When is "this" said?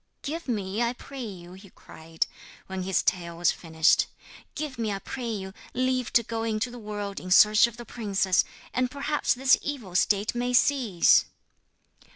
9.35-9.59